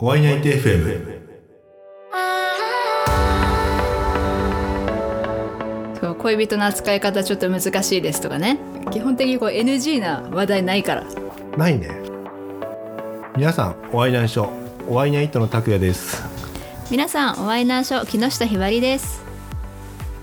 [0.00, 1.20] おワイナイト FM
[6.00, 8.58] そう恋人の扱い方ちょっと難しいですとかね。
[8.90, 11.04] 基本的にこう NG な話題ないから。
[11.56, 11.90] ないね。
[13.36, 14.50] 皆さんおワイナイト
[14.88, 16.22] おワイナイトの拓也です。
[16.90, 19.22] 皆さんお会いナーショ木下ひばりです。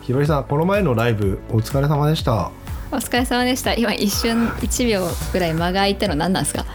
[0.01, 2.51] ひばりさんこの前のライブお疲れ様でした。
[2.91, 3.75] お疲れ様でした。
[3.75, 6.65] 今一瞬1秒ぐらい間が空いたの何なんですか？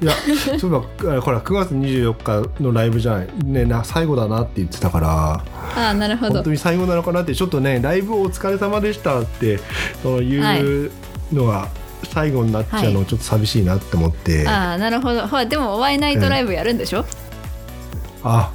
[0.00, 0.12] いや
[0.60, 5.08] そういえばほら9月24日のライブじゃないねな最後だなって言ってたから
[5.76, 6.34] ああなるほど。
[6.34, 9.58] 本当に最後なのかなってちょっとねライブお疲れ様でしたって
[10.02, 10.40] その言
[10.86, 10.90] う
[11.32, 11.68] のが
[12.12, 15.26] 最後になっちゃうのちょっと寂しいなって思って、ああなるほど。
[15.26, 17.04] ほらでもお会いナイトライブやるんでしょ、
[18.22, 18.52] あ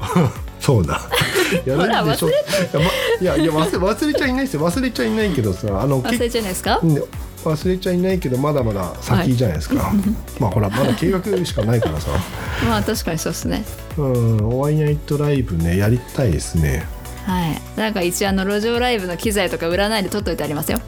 [0.60, 1.02] そうだ。
[1.66, 2.28] やるんでしょ？
[2.28, 2.38] いや,、
[2.74, 2.80] ま、
[3.20, 4.66] いやいや忘れ忘れちゃいないですよ。
[4.66, 6.80] 忘れちゃいないけどさあの忘れちゃいないですか？
[6.82, 7.00] ね
[7.50, 9.92] 忘れちゃいないけどまだまだ先じゃないですか、
[10.40, 12.08] まあほらまだ計画しかないからさ。
[12.68, 13.64] まあ確かにそうですね。
[13.98, 16.86] うんおワイナイトライブねやりたいですね。
[17.26, 17.60] はい。
[17.80, 20.80] なんか一応あの路上ライブの機材とか売らないで取っといてありますよ。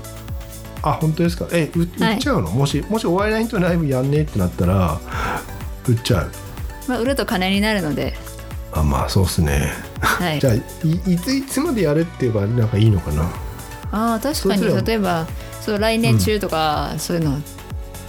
[0.83, 1.47] あ本当ですか？
[1.53, 4.99] えう売っちゃうの、もしもしおワイナイトライブやんねえってなったら
[5.89, 6.31] 売っちゃう。
[6.87, 8.15] まあ売ると金になるので。
[8.73, 9.73] あまあそうっすね。
[10.01, 10.39] はい。
[10.41, 10.61] じゃあい
[11.15, 13.23] いついつまでやるって言えばなんかいいのかな？
[13.91, 14.85] ああ確かに。
[14.85, 15.27] 例えば
[15.69, 17.39] そう来年中とか、そういうの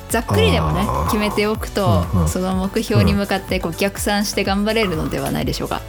[0.09, 2.29] ざっくりでもね決めておくと、うんうん。
[2.29, 5.81] その目標に向かってこう逆算して頑張れるのではないでしょうか、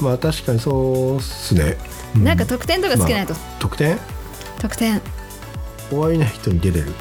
[0.00, 1.76] まあ確かにそうっすね、
[2.14, 3.98] うなんか得点とかつけないと、得点？
[4.60, 5.02] 得点。
[5.90, 6.92] おワイナイトに出れる。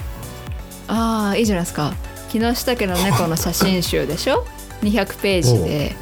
[0.88, 1.94] ああいいじゃないですか。
[2.30, 4.44] 木下家の猫の写真集でしょ？
[4.82, 5.96] 200ページで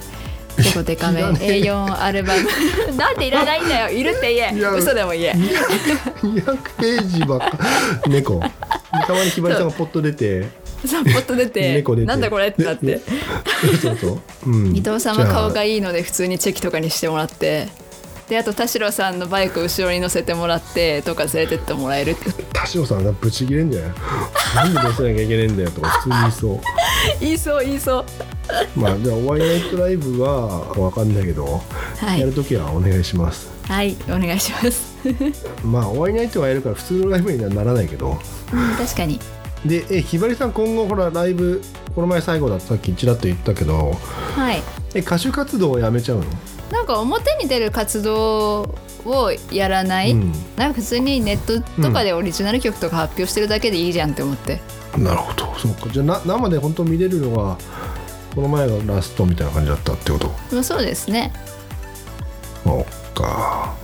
[0.57, 2.43] 結構デカめねえ A4 アルバム。
[2.97, 3.97] なんでいらないんだよ。
[3.97, 4.77] いるって言え。
[4.77, 5.33] 嘘でも言え。
[5.33, 7.57] 200ページばっか
[8.07, 8.49] 猫で
[9.07, 10.47] たまにひばりさんがポッと出て
[10.85, 13.01] さポッと出て猫出てなんだこれってなって、ね
[13.81, 17.67] そうそう、うん、伊藤さんは顔がいいいので普通にチェキとかにしてもらって
[18.31, 22.11] であと田代さんのバイクを後ろに乗せてもらってとか連れてってもらえる。
[22.11, 23.89] って田代さんがブチギレんだよ
[24.55, 26.59] なんで乗せなきゃいけないんだよとか普通に言いそう。
[27.19, 28.05] 言いそう言いそう。
[28.79, 30.45] まあじゃあおワイナイトライブは
[30.77, 31.61] わかんないけど、
[31.99, 32.21] はい。
[32.21, 33.49] やるときはお願いします。
[33.67, 34.95] はいお願いします、
[35.65, 38.17] まあおワイナイトはやるから普通のライブにはならないけど。
[38.53, 39.19] うん、確かに。
[39.65, 41.61] でえひばりさん今後ほらライブ
[41.93, 43.97] この前最後だってさっきちらっと言ったけど
[44.37, 44.63] はい。
[44.93, 46.23] え歌手活動をやめちゃうの？
[46.71, 50.31] なんか表に出る活動をやらない、うん。
[50.55, 54.61] なんか普通にネットとかでオリジナル曲とか発表してるだけでいいじゃんって思って、
[54.97, 55.53] なるほど。
[55.57, 55.89] そうか。
[55.89, 57.57] じゃあな生で本当見れるのが
[58.33, 60.27] この前がラストみたいな感じだったってこと？
[60.51, 61.33] まあ、そうですね。
[62.63, 63.75] そうか。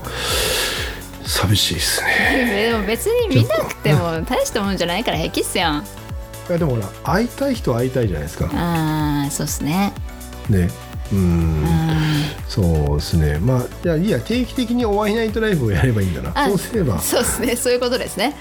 [1.25, 2.69] 寂しいですね。
[2.71, 8.49] でも別に見なくても大したもんじゃないから平気っすやんいやでもほら会いたい人は会いたいじゃないですか。
[8.53, 9.91] あーそうっすね。
[10.49, 10.69] ね
[11.12, 11.19] うん。
[11.19, 11.97] うん
[12.47, 12.62] そ
[12.94, 13.40] うですね。
[13.40, 16.31] まあじゃあいいや定期的におワイナイトライブをやればいいんだな。
[16.34, 16.97] あそうすれば。
[17.00, 17.56] そうですね。
[17.56, 18.35] そういうことですね。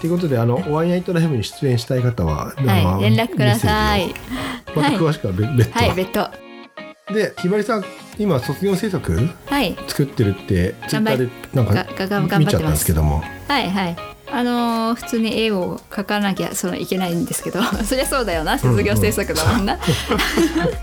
[0.00, 4.14] ということであのおワイナイトライブに出演したい方は、はい連絡ください。
[4.74, 6.30] また詳しくは別別途、はい別途。
[7.12, 7.84] でひばりさん
[8.18, 9.76] 今卒業制作はい。
[9.86, 13.22] 作ってるってツイッターでなんがか見ちゃったんですけども。
[13.46, 19.78] はいはいあのー普通に絵を描かなきゃそのいけないんですけど そりゃそうだよな卒業制作だもんな、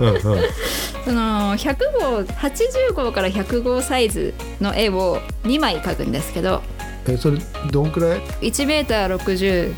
[1.06, 6.62] その100号80号から100号サイズの絵を2枚描くんですけど
[7.08, 7.38] えそれ
[7.72, 9.74] どんくらい？1メーター60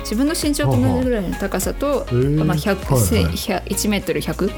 [0.00, 3.34] 自分の身長と同じぐらいの高さと、まあ、100はいはい。
[3.34, 4.50] 100 1メートル100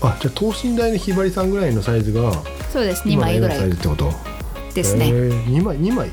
[0.00, 2.32] あじゃあ等身大のひばりさんぐらいのサイズが
[2.72, 4.12] そうです2今の絵の枚ぐらいサイズってこと？
[4.74, 6.10] ですね、えー、2枚2枚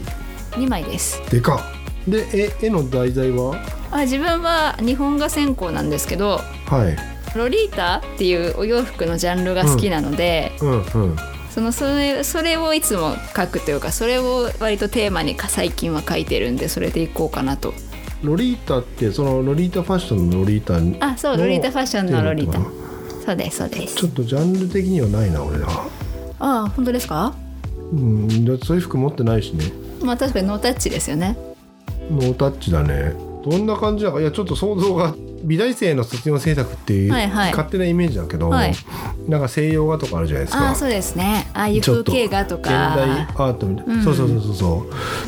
[0.52, 1.22] ？2枚です。
[1.30, 1.75] でかっ
[2.08, 3.62] で絵絵の題材は？
[3.92, 7.38] あ自分は日本画専攻なんですけどはい。
[7.38, 11.16] ロリータっていうお洋服のジャンルが好きなので、うんうん
[11.52, 17.74] そのそれそれをいつも描くというかそれを割とテーマにか最近は描いてるんでそれでいこうかなと。
[18.24, 22.60] ロリータってそのロリータファッションのロリータにあそうロリータファッションのロリータ。
[23.26, 23.96] そうですそうです。
[23.96, 25.90] ちょっとジャンル的にはないな俺は。
[26.40, 27.34] ああ本当ですか？
[27.94, 29.72] うんそういう服持ってないしね。
[30.02, 31.38] まあ確かにノータッチですよね
[32.12, 33.14] ノータッチだね。
[33.44, 34.20] どんな感じだか。
[34.20, 35.14] いやちょっと想像が
[35.44, 37.52] 美大生の卒業制作っていう、はいはい。
[37.52, 38.74] 勝手なイメージだけど、はい。
[39.28, 40.68] なんか西洋画とかあるじゃないですか。
[40.68, 41.48] ああそうですね。
[41.54, 44.04] ああいう風景画と現代かアートみたいな、うん。
[44.04, 44.86] そうそうそうそうそ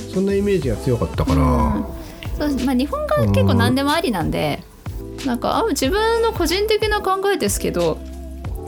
[0.09, 0.13] う。
[0.13, 1.87] そんなイメージが強かったから、
[2.37, 4.63] そうまあ、日本画は結構何でもありなんで、
[5.25, 7.99] なんかあ自分の個人的な考えですけど、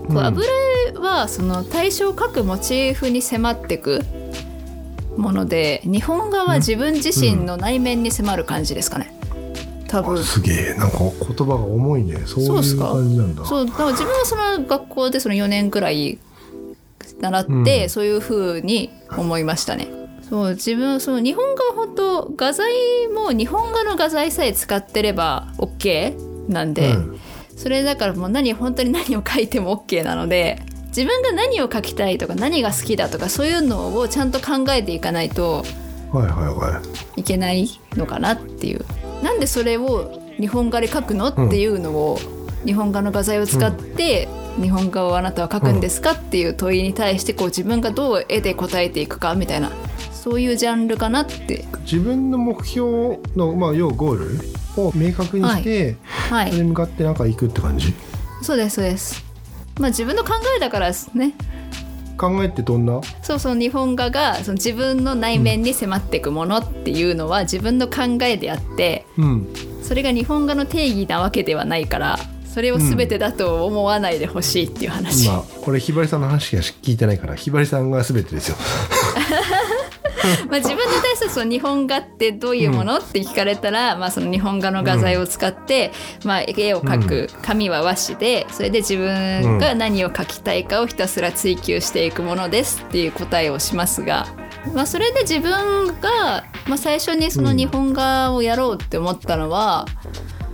[0.10, 0.46] 油
[0.94, 4.04] 絵はその対象を描くモチーフに迫っていく
[5.20, 9.14] もので日本画は自分自身の内面に迫る感じですかね。
[9.88, 10.24] 多分。
[10.24, 10.74] すげえ。
[10.76, 12.18] なんか言葉が重いね。
[12.26, 13.46] そういう感じなんだ。
[13.46, 13.84] そうだか。
[13.84, 16.20] ら自分はその学校でその4年くらい
[17.20, 17.90] 習って、うん。
[17.90, 19.88] そういう風に思いましたね。
[20.30, 22.70] そう自分その日本画は本当画材
[23.14, 27.20] も日本画の画材さえ使ってれば OK なんで、うん。
[27.58, 35.64] それだからもう何本当に何を描いても OK なので自分が何を描きたいとか何が好きだとかそういうのをちゃんと考えていかないと
[36.12, 36.82] はいはいは
[37.16, 37.24] い。
[37.24, 38.84] けないのかなっていう。
[39.24, 42.20] なんでそれを日本画で描くのっていうのを、
[42.66, 44.28] 日本画の画材を使って、
[44.60, 49.72] 日本画をあなたは描くんですかっていう問いに対してこう自分がどう絵で答えていくかみたいな
[50.12, 51.66] そういうジャンルかなって。
[51.84, 54.18] 自分の目標の、まあ、要はゴー
[54.76, 55.96] ルを明確にして、
[56.32, 56.52] はい。
[56.52, 57.94] それに向かってなんか行くって感じ？
[58.42, 59.29] そうですそうです
[59.80, 61.34] まあ自分の考えだからですね。
[62.18, 63.00] 考えってどんな？
[63.22, 69.48] そうそう日本画がその自分の内面に迫っていくものっていうのは自分の考えであってうん。
[69.82, 78.58] それが日本画の定義なわけではないからそれを全てだと思わないでほしいっていう話、まあこれひばりさんの話しか聞いてないからひばりさんが全てですよ
[80.50, 85.92] まあ自分に対してその日本画ってどういうもの、って聞かれたら、まあ、その日本画の画材を使って、
[86.24, 94.28] まあ、絵を描く紙は和紙でそれで自分が何を描きたいかをひたすら追求していくものですっていう答えをしますが、
[94.74, 99.86] まあ、それで自分が、まあ、最初にその日本画をやろうって思ったのは、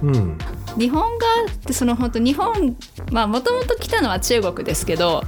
[0.02, 0.38] うん。
[0.78, 2.76] 日本画ってその本当日本
[3.12, 5.24] まあもともと来たのは中国ですけど、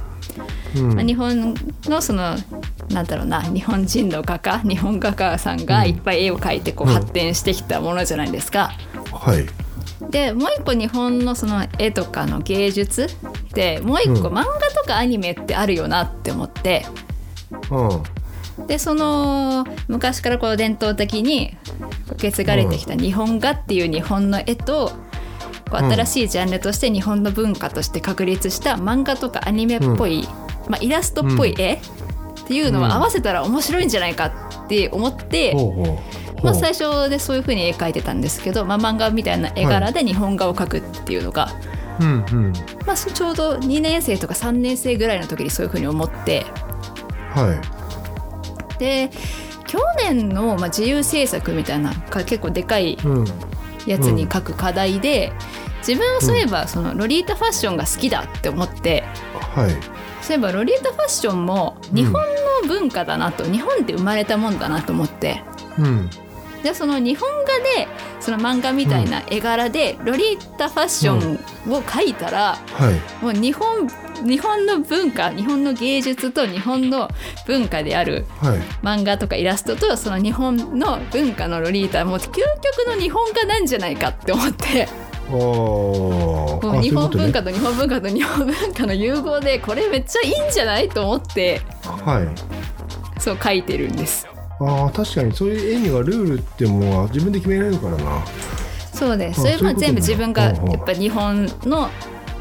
[0.76, 0.94] うん。
[0.94, 1.54] まあ、日本
[1.84, 2.36] のその
[2.90, 6.94] なんだろうな日本人の画家日本画家さんがいっぱい絵を描いてこううん。
[6.94, 8.72] 発展してきたものじゃないですか。
[9.12, 9.46] はい。
[10.10, 14.38] でもう一個日本のその絵とかの芸術ってもう一個うん。
[14.38, 14.44] 漫画
[14.74, 16.86] とかアニメってあるよなって思って。
[17.70, 18.66] うん。
[18.66, 21.56] でその昔からこう伝統的に
[22.08, 24.92] 受け継がれてきた日本画っていう日本の絵と
[25.70, 30.26] こううん新しいジャンルとして日本の文化として確立した漫画とかアニメっぽい、
[30.68, 31.80] まあ、イラストっぽい絵
[32.48, 34.32] っていうのを合わせたら面白いんじゃないか
[34.64, 35.54] って思って、
[36.42, 41.50] まあ、最初でそういう風に絵描いてたんですけど、まあ、漫画みたいな絵柄で日本画を描くっていうのが、
[42.00, 42.52] うんうん。
[42.86, 46.46] まあ、ちょうど2年生とか3年生ぐらいの時にそういう風に思って。
[47.34, 47.60] は
[48.78, 49.10] で
[49.66, 53.26] 去年のまあ自由制作みたいなか結構でかいいうん。
[53.86, 55.32] やつに書く課題で、
[55.86, 59.04] 自分はそういえばそのロリータファッションが好きだって思って、
[59.54, 59.97] はい
[60.28, 65.42] そういえばロリータファッションも日本の文化だなと、日本で生まれたもんだなと思って。
[65.78, 66.10] うん。
[66.62, 67.88] でその日本画で
[68.20, 73.24] その漫画みたいな絵柄でロリータファッションを描いたら、はい。
[73.24, 73.88] もう日本
[74.22, 77.08] 日本の文化日本の芸術と日本の
[77.46, 78.58] 文化であるはい。
[78.82, 84.88] 漫画とかイラストとその日本の文化のロリータもう究極の日本画なんじゃないかって思って
[85.30, 91.60] おもう日本文化と日本文化と日本文化の融合でこれめっちゃいいんじゃないと思って。
[91.82, 93.20] はい。
[93.20, 94.26] そう書いてるんです。
[94.60, 98.24] ああ確かにそういう絵にはルールってもう自分で決められるからな。
[98.92, 99.40] そうです。
[99.40, 99.86] あそれそういうことね。
[99.86, 100.54] は全部自分がやっ
[100.84, 101.90] ぱ日本の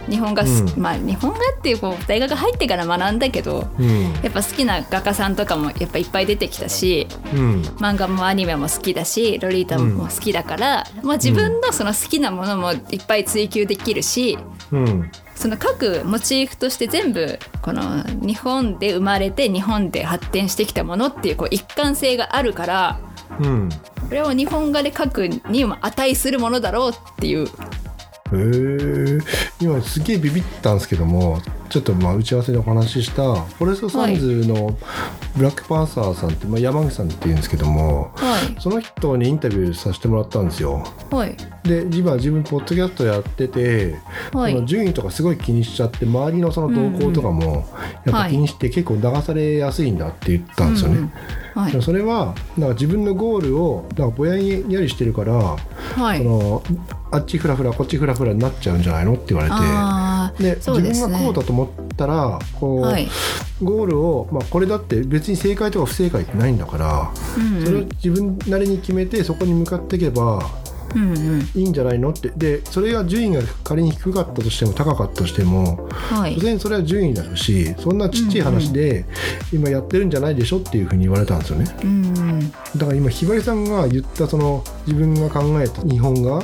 [0.10, 0.74] 日本画うん。
[0.78, 4.14] まあ日本画っていうこう大学入ってから学んだけどうん。
[4.24, 7.62] やっぱ好きな画家さんとかもやっぱいっぱい出てきたしうん。
[7.80, 14.38] 漫画もアニメも好きだしロリータも好きだから、まあ、自分のその好きなものもいっぱい追求できるし
[14.72, 15.12] うん。
[15.36, 23.00] その各モチーフとして全部この日本で生まれて日本で発展してきたものっていうこう一貫性があるから
[23.40, 23.70] うん。
[24.08, 27.46] これを日本画で描くにも値するものだろうっていう。
[27.46, 27.50] へ
[28.34, 28.38] え
[29.60, 34.78] 今すげえビビったんですけどもちょっとまあ打ち合わせでお話ししたフォレストサンズの
[35.38, 38.60] ブラックパンサーさんって、まあ、山口さんっていうんですけどもはい。
[38.60, 40.84] その人にインタビューさせてもらったんですよ。
[41.12, 41.38] はい。
[41.64, 43.96] で今自分ポッドキャストやってて、
[44.34, 44.54] はい。
[44.54, 47.68] その順位とかすごい気にしちゃって周りのその動向とかも
[48.06, 51.12] やっぱ気にして結構流されやすいんだって言ったんですよね。
[51.54, 51.72] はい。
[51.72, 56.18] でもそれはなんか自分のゴールをなんかぼやんやりしてるから、はい。
[56.18, 56.64] その
[57.12, 59.50] あっちフラフラこっちフラフラになっちゃうんじゃないのって言われ
[60.38, 60.44] て。
[60.44, 60.56] でね。
[60.56, 63.10] 自分がこうだと思ったらこう、はい。
[63.62, 67.66] ゴールを、まあ、これだって別に正解とか不正解ってないんだから、うんうん。
[67.66, 70.48] それを自分なりに決めてそこに向かっていけば
[70.96, 71.42] うんうん。
[71.42, 72.12] いいんじゃないの？
[72.12, 76.36] ってでそれが順位が仮に低かったとしても高かったとしてもはい。
[76.36, 79.06] 当然それは順位だしそんなちっちゃい話で
[79.52, 81.66] 今やってるんじゃないでしょっていうふうに言われたんですよね。
[81.84, 82.52] うんうん。
[82.52, 86.42] だから今ひばりさんが言ったその自分が考えた日本画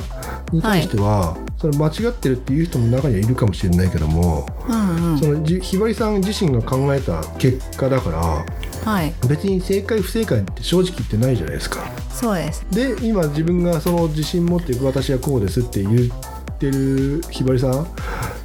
[0.54, 5.18] に対しては、それ間違ってるっていう人も中にはいるかもしれないけども、うんうん。
[5.18, 8.44] そのじひばりさん自身が考えた結果だから
[8.84, 9.14] はい。
[9.28, 11.80] 別に正解不正解って正直言ってないじゃないですか。
[12.10, 12.66] そうです。
[12.70, 17.86] で今自分がその自信持って私はこうですって言ってるひばりさん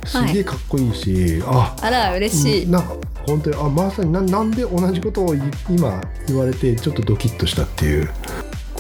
[0.06, 2.96] すげえかっこいいし、ああら嬉しい、なんか
[3.28, 8.10] 本当にあまさにななんで同じことをい今言われてちょっとドキッとしたっていう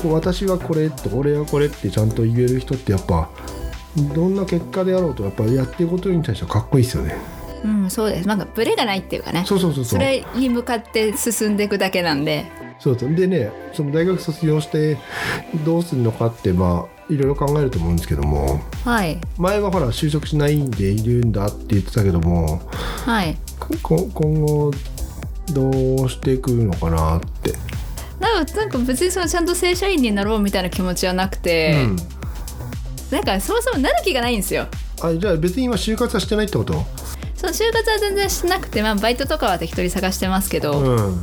[0.01, 3.29] こう私はこれって俺はこれってちゃんと言える人ってやっぱ
[4.15, 7.15] どんな結果であろうとやっぱやってることに対してはかっこいいですよね。
[7.63, 8.27] うんそうです。
[8.27, 9.43] なんかブレがないっていうかね。
[9.45, 9.99] そうそうそうそう。
[9.99, 12.45] それに向かって進んでいくだけなんで。
[12.79, 13.13] そうそう。
[13.13, 14.97] でねその大学卒業して
[15.65, 18.61] どうするのかってまあいろいろ考えると思うんですけども。
[18.85, 19.19] はい。
[19.37, 22.61] 前はほら就職しないんでいるんだって言ってたけども
[23.05, 23.37] はい。
[23.81, 24.71] こ今後
[25.53, 25.69] ど
[26.05, 27.53] うしていくのかなって、
[28.19, 31.95] なんかなんか別にそのちゃんと正社員になろうみたいな気持ちはなくて、うん。
[33.11, 34.67] なんかそもそもなる気がないんですよ。
[35.01, 36.85] あじゃあ別に今就活はしてないってこと？
[37.35, 41.21] その就活は全然しなくて、まあ、バイトとかは適当に探してますけど、うん。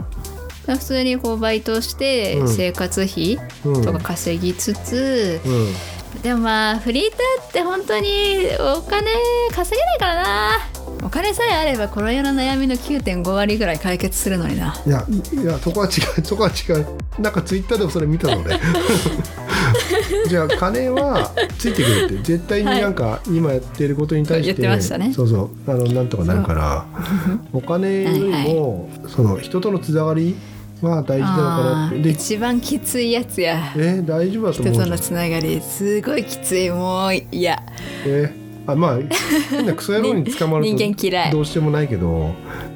[0.66, 2.48] 普通にこうバイトしてうん。
[2.48, 6.22] 生活費うんとか稼ぎつつ、うん。
[6.22, 9.12] でもまあフリーターって本当にお金
[9.54, 10.58] 稼げないからな
[11.04, 14.74] お金さえあればこの世の悩みの9.5割ぐらい解決するのにな。
[14.86, 15.06] いや
[15.42, 16.86] いやそこは違う そこは違う。
[17.20, 18.58] なんかツイッターでもそれ見たので
[20.28, 22.22] じゃあ金はついてくるって。
[22.22, 25.12] 絶対になんか今やってることに対して、言ってましたね。
[25.14, 26.84] そうそうあのなんとかなるから
[27.52, 30.34] お金よりもその人とのつながり
[30.82, 31.98] は大事なのかなって。
[32.00, 33.72] で一番きついやつや。
[33.76, 36.70] えー大丈夫だと人思うじゃんとのつながりすごいきつい。
[36.70, 37.62] もういや。
[38.04, 38.32] え？
[38.42, 38.98] ーあまあ
[39.50, 41.30] 変なクソ野郎に捕まる人間嫌い。
[41.30, 42.34] とどうしてもないけど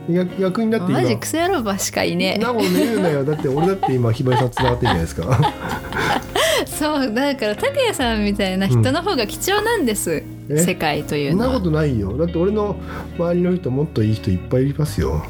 [0.09, 2.39] 逆逆になって今マジクソ野郎ばしかいね。
[2.39, 3.25] なこと言うなよ。
[3.25, 5.41] だって俺だって今ひばりさんつながってるじゃないですか。
[6.67, 10.59] そうだから拓哉さんみたいな人の方が貴重なんです、え？
[10.59, 12.17] 世界というんのはとないよ。
[12.17, 12.77] だって俺の
[13.19, 15.25] 周りの人もっといい人いっぱいいますよ。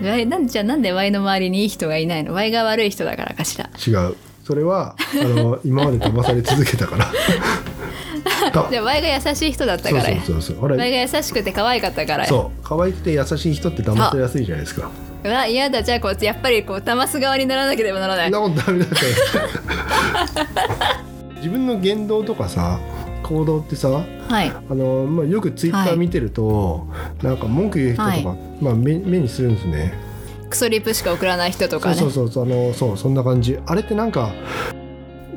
[0.00, 3.68] なんじゃあなんで Y の周りにいい人がいないの？Y が悪い人だからかしら。
[3.86, 4.16] 違う。
[4.44, 7.04] それはあの今まで騙され続けたから。
[7.06, 7.12] た
[8.70, 10.56] じゃあ Y が優しい人だったからそうそうそうそう。
[10.56, 12.26] ほら Y が優しくて可愛かったから。
[12.26, 14.90] そう可愛くて優しい人って騙されやすいじゃないですか。
[15.22, 15.82] うわ嫌だ。
[15.82, 18.32] じゃあこうやっぱりこう騙す側にならなければならない。
[18.32, 18.90] そんなことダメだ
[21.36, 22.78] 自分の言動とかさ
[23.22, 24.48] 行動ってさはい。
[24.48, 26.86] あの、まあ、よくツイッタはいー見てると、
[27.22, 28.24] なんか文句言う人とか、はい。
[28.60, 29.92] まあ、目目にするんですね。
[30.48, 31.94] クソリップしか送らない人とかね。
[31.94, 33.58] そうそうそうあのそうそんな感じ。
[33.66, 34.32] あれってなんか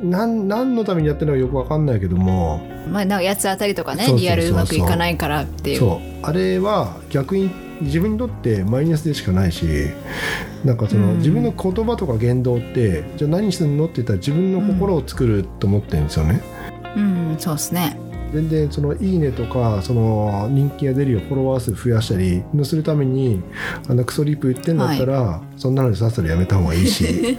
[0.04, 2.60] なん何のためにやってるのかよくわかんないけども。
[2.90, 5.78] まあなんか八つ当たりとかねリアルうまくいかないからっていう。
[5.78, 6.00] そう。
[6.22, 9.66] あれは逆に自分にとってマイナスでしかないし
[10.64, 11.18] なんかその、うん。
[11.18, 16.40] 自分の言葉とか言動ってじゃあ何するのって言ったら自分の心を作ると思ってるんですよね。
[16.96, 17.98] うんそうですね
[18.34, 23.40] 全然その「いいね」とかその人気が出るようフォロワー数増やしたりのするために
[23.88, 27.38] あのクソリップ言ってんだったら、そんなのでさっさとやめた方がいいし。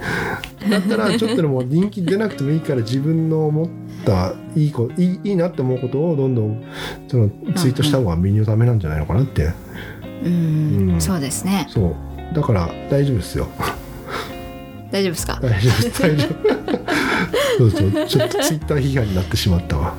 [0.70, 3.68] だったらちょっとでも人気出なくてもいいから自分の思っ
[4.04, 6.62] たいいこいいいいなって思うことをどんどん
[7.06, 9.50] そのツイートした方が身のためなんじゃないのかなって、
[10.24, 11.00] うん、うん。
[11.00, 11.66] そうですね。
[11.70, 11.94] そ
[12.32, 12.34] う。
[12.34, 13.46] だから大丈夫ですよ。
[14.90, 15.38] 大丈夫ですか？
[15.42, 17.58] 大丈夫大丈夫。
[17.58, 18.06] そうそう。
[18.06, 19.94] ちょっとツイッター批判になってしまったわ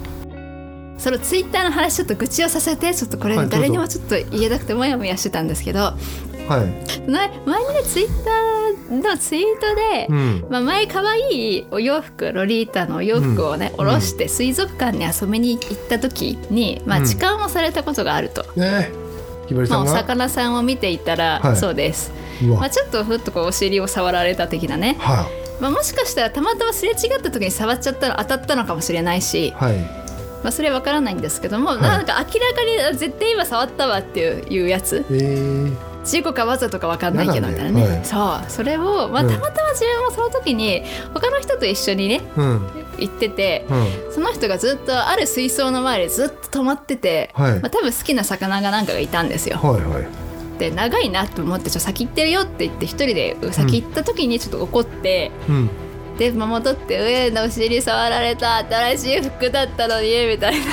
[1.07, 5.79] そのツイッターの話ちょっと愚痴をさせてちょっとこれ誰にもちょっと言えなくてモヤモヤしてたんですけど。
[5.79, 13.85] はい、前前にねツイッターのツイートで、うん、まあ、前可愛いお洋服ロリータのお洋服をね、うん。
[13.85, 17.05] 下ろして水族館に遊びに行った時に、まあ、うん。
[17.05, 18.91] 痴漢をされたことがあると、ね
[19.47, 21.55] ひばりまあ、お魚さんを見ていたら、はい。
[21.55, 22.11] そうです、
[22.43, 25.25] まあ、ちょっとふっとこうお尻を触られた的なね、は
[25.61, 29.47] まあ、もしかしたらたまたますれ違った時に触っちゃったの当たったのかもしれないし。
[29.47, 30.06] い、はい
[30.47, 31.81] まあ、それは分からないんですけども、い。
[31.81, 35.05] なんか明らかにあ絶対今触ったわっていうやつ。
[35.11, 35.13] え。
[35.13, 35.75] ー、
[36.05, 38.05] 事故かわざとか分かんないけどみたいなね、はい。
[38.05, 38.49] そう。
[38.49, 42.61] それを、まあ、うんたまたま自分もその時に他の人と一緒にねうん。
[42.97, 44.13] 行っててうん。
[44.13, 47.59] その人がずっとある水槽の前でずっと止まってて、はい。
[47.59, 49.57] まあ、多分好きな魚がなんかがいたんですよ。
[49.57, 50.07] はいはい。
[50.59, 55.69] で長いなと思ってちょ先行ってるよって言って一人で先行った時にちょっと怒って、うん
[56.17, 60.65] でまあ戻って上のお尻触られた新しい服だったのにみたいな。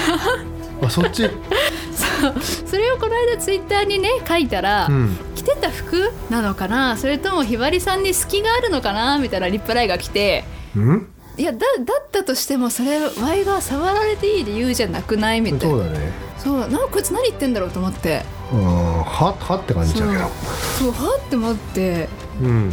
[0.82, 1.22] あそっち？
[1.94, 2.34] そう。
[2.66, 5.16] それをこの間ツイッターにね書いたら、うん。
[5.34, 6.96] 着てた服なのかな？
[6.96, 9.18] それともひばりさんに隙があるのかな？
[9.18, 11.08] みたいなリプライが来てうん？
[11.36, 15.40] いやだだったとしてもそれワイが触られていい理由じゃなくない？
[15.40, 15.66] みたいな。
[15.68, 16.12] そうだね。
[16.38, 16.60] そう。
[16.60, 18.22] なんかこいつ何言ってんだろうと思って。
[18.52, 18.64] うん
[19.02, 20.30] ははって感じだけど。
[20.78, 20.92] そう。
[20.92, 22.08] はって思って。
[22.40, 22.72] うん。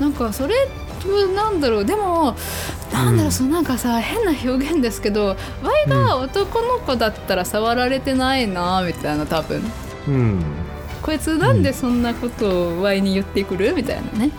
[0.00, 0.83] なんかそれと
[1.34, 1.84] なんだろう。
[1.84, 2.36] でも
[2.92, 3.32] なんだろう、うん。
[3.32, 5.36] そのなんかさ変な表現ですけどワ
[5.86, 9.62] イが男の子だったら触られてないなみたいな多分。
[10.08, 10.42] うん。
[11.02, 13.74] こいつなんでそんなことをワイに言ってくる？
[13.74, 14.30] みたいなね。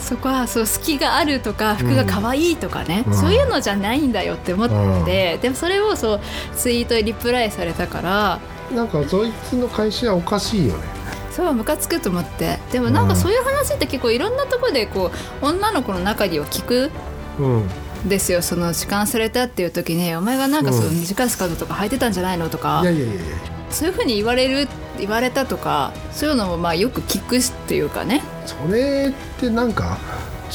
[0.00, 3.14] そこはそう隙があるとか服が可愛いとかね、うん。
[3.14, 4.68] そういうのじゃないんだよって思っ
[5.04, 6.20] て、でもそれをそう
[6.54, 8.40] ツイートでリプライされたから。
[8.74, 10.93] なんかそいつの会社はおかしいよね
[11.34, 12.58] そうムカつくと思って。
[12.72, 15.10] でもなんかそういう話って結構いろんなところでこ
[15.42, 16.90] う女の子の中には聞く
[17.38, 17.56] うん。
[18.04, 18.42] んですよ。
[18.42, 22.80] その痴漢されたっていう時に「お前がなんかそのうん短いスカートとか履いてたんじゃないの?」とか。
[22.82, 23.22] いやいやいやいや。
[23.70, 24.68] そういうふうに言われる
[25.00, 28.22] 言われたとかそういうのもまあよく聞くっていうかね。
[28.46, 29.98] それってなんか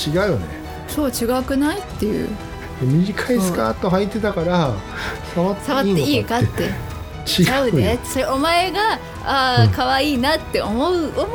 [0.07, 0.45] 違うよね。
[0.87, 1.79] そう違くない？
[1.79, 2.29] っていう。
[2.81, 4.71] 短いスカート履いてたから
[5.35, 6.69] 触触っていいかって
[7.37, 7.75] 違うよ。
[7.75, 9.71] でそれお前がああうん。
[9.71, 11.27] 可愛いなって思う思う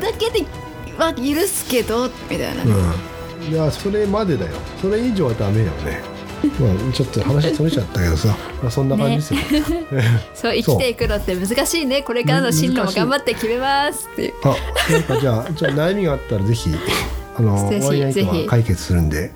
[0.00, 0.44] だけで
[0.98, 3.52] は許すけどみたいな、うん。
[3.52, 4.52] いやそれまでだよ。
[4.80, 6.18] それ以上はダメよね。
[6.60, 8.28] まあちょっと話それちゃったけどさ、
[8.62, 9.40] まあ、そんな感じですよ、
[10.34, 12.02] そう生きていくのって難しいね。
[12.02, 14.34] これからの進路も頑張って決めますっていう。
[14.44, 14.56] あ
[14.92, 15.20] なんか。
[15.20, 16.70] じゃあじゃあ悩みがあったらぜひ
[17.36, 19.32] あのぜひワイナは解決するんで。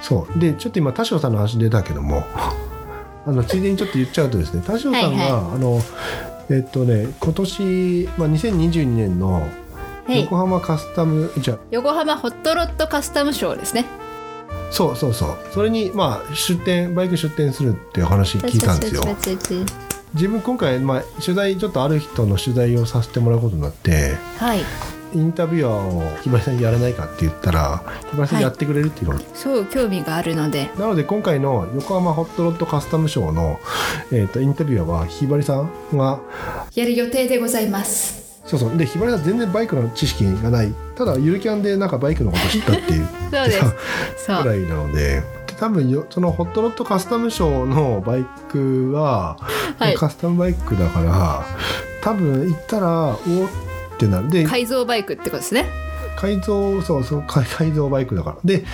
[0.00, 0.38] そう。
[0.38, 2.24] でちょっと今田代さんの話出たけども
[3.26, 5.30] あのついでにちょっと言っちゃうとですね田代さんが、はいはい。
[5.30, 5.80] あの
[6.50, 9.48] えっとね今年、まあ、2022年の
[10.06, 10.22] はい。
[10.22, 13.84] 横浜カスタム、じゃあ横浜ホットロットカスタムショーですね。
[14.70, 15.38] そうそうそう。
[15.52, 19.04] それにまあ出店バイク出店するっていう話聞いたんですよ。
[20.14, 24.60] 自分今回、まあ、取材ちょっとある人の取材をさせてもらうことになってはい
[25.14, 30.70] インタビュアーをひばりさんにやらないかって言ったらひばりさんやってくれるっていうの、そう興味があるので。
[30.78, 33.60] なので今回の横浜ホットロットカスタムショーの、
[34.12, 36.20] えー、とインタビュアーはひばりさんが
[36.74, 38.20] やる予定でございます。
[38.44, 38.76] そうそう。
[38.76, 40.74] でひばりさん全然バイクの知識がない。
[40.96, 43.08] ただゆるキャンでなんかバイクのこと知ったっていう。
[43.30, 43.60] そうです。
[44.26, 44.42] そう。
[44.42, 45.22] くらいなので。
[45.46, 49.36] で多分よそのホットロットカスタムショーのバイクは、
[49.78, 49.94] はい。
[49.94, 51.44] カスタムバイクだから
[52.02, 53.69] 多分行ったらおー
[54.06, 54.30] ってなる。
[54.30, 55.66] で改造バイクってことですね。
[56.16, 58.36] 改造そうそう改改造バイクだから。
[58.44, 58.64] で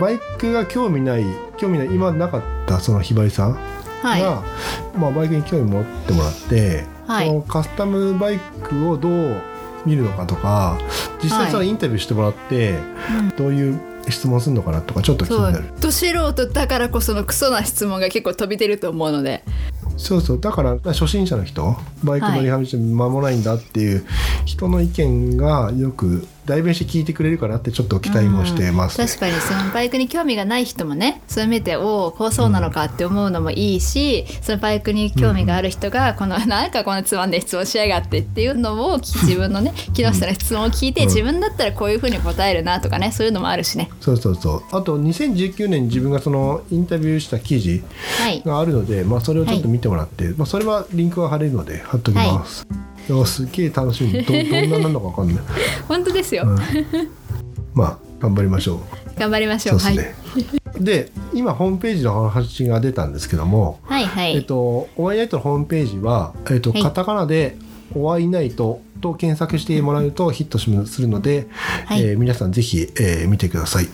[0.00, 1.24] バイクが興味ない
[1.56, 3.58] 興味ない今なかったそのひばりさんが、
[4.02, 4.22] はい。
[4.98, 7.26] まあ、バイクに興味持ってもらって、はい。
[7.26, 9.42] そのカスタムバイクをどう
[9.86, 10.78] 見るのかとか
[11.22, 12.74] 実際そのインタビューしてもらって、
[13.18, 13.28] うん。
[13.30, 15.64] どういう質問するのかなとかちょっと気になる。
[15.80, 19.42] ど素人だからこそのクソな質問が結構飛び出ると思うので
[20.00, 20.40] そうそう。
[20.40, 24.04] だから初心者の人バイク乗り始めて間もないんだっていう
[24.46, 29.06] 人の意見がよく代弁して聞いてくれるかなってちょっと期待もしてます、ね。
[29.06, 41.06] 確かにそのバイクに興味がない人もねそれ見ておおこうそうなのかって思うのもいいし、そのバイクに興味がある人がこの、 なんかこのつまんで質問しやがってっていうのを 自分のね木下の質問を聞いて、うん。
[41.08, 43.88] 自分だったらこういうふうに答えるなとかねそういうのもあるしね。
[44.00, 44.76] そうそうそう。
[44.76, 47.82] あと2019年に自分がそのインタビューした記事
[48.18, 48.42] はい。
[48.44, 54.12] があるので、まあ、それをちょっと見てもらって、まあ、それはリンクが貼れるので貼っときます、いやすげえ楽しみ。
[54.22, 55.44] どどんななのか分かんない、
[55.88, 56.58] 本当ですよ、うん。
[57.74, 58.78] まあ頑張りましょう。
[59.18, 64.24] 頑張りましょそううですね、で今ホームページの話が出たんですけども、はいはい。
[64.24, 66.82] はい、えっと、おワイナイトのホームページは、えっと、はい。
[66.82, 67.56] カタカナで
[67.94, 71.48] 「おワイナイト」と検索してもらうとヒットしするので、
[71.86, 72.02] はい。
[72.02, 73.88] えー皆さんぜひ、えー見てください。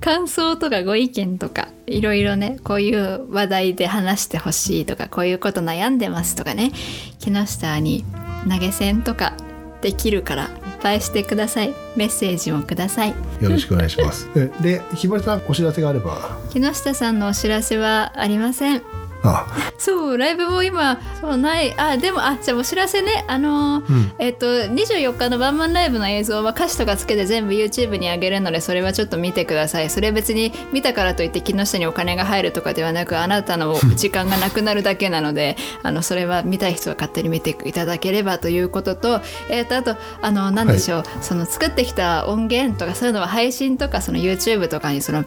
[0.00, 6.72] 感想とかご意見とかいろいろねこういう話題で話してほしいとかこういうこと悩んでますとかね
[7.18, 8.04] 木下に
[8.48, 9.34] 投げ銭とか
[9.80, 11.74] できるからいっぱいしてください。
[11.96, 13.10] メッセージもください。
[13.40, 14.28] よろしくお願いします。
[14.34, 18.82] えで、ひばりさんお知らせがあれば、木下さんのお知らせはありません
[19.24, 19.46] あ、
[19.78, 21.74] そうライブも今そうない。
[21.78, 23.24] あでもあじゃあお知らせね。
[23.26, 29.90] あのーうん、えっと24日のワンマンライブの映像は歌詞とかつけて全部 YouTube に上げるのでそれはちょっと見てください。
[29.90, 45.24] それ別に見たからといって木下にお金が入るとかではなくあなたの時間がなくなるだけなのであのそれは見たい人は勝手に見ていただければということと,、えっとあとあの何でしょう、その作ってきた音源とかそういうのは配信とかその YouTube とかにその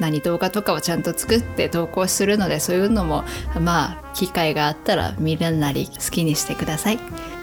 [0.00, 3.24] 何動画とかをちゃんと作って投稿するのでそういうのも
[3.60, 6.98] まあ機会があったら見るなり好きにしてください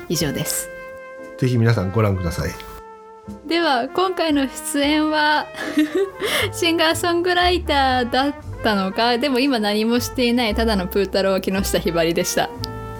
[0.09, 0.69] 以上です
[1.37, 2.51] ぜひ皆さんご覧ください。
[3.45, 5.45] では今回の出演は
[6.53, 12.49] シンガーソングライターだったのかでも今何もしていないただのプー太郎木下ひばりでした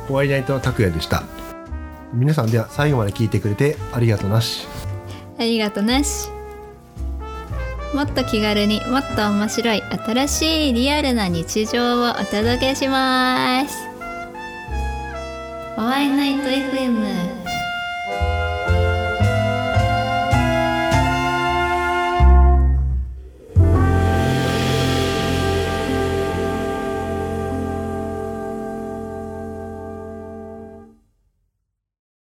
[0.10, 1.24] おワイナイト拓也でした。
[2.14, 4.68] 皆さんでは最後まで聞いてくれてありがとうなし。
[5.40, 6.30] ありがとなし
[7.94, 13.76] もっと気軽にもっと面白い新しいリアルな日常をお届けします。
[15.78, 17.37] ワイナイト FM